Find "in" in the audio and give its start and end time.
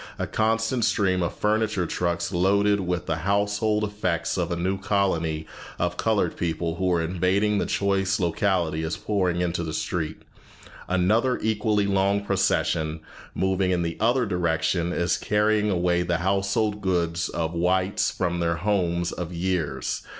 13.69-13.83